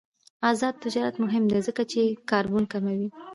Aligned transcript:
آزاد 0.49 0.75
تجارت 0.83 1.15
مهم 1.23 1.43
دی 1.51 1.59
ځکه 1.67 1.83
چې 1.91 2.01
د 2.07 2.19
کاربن 2.29 2.63
کموي. 2.73 3.07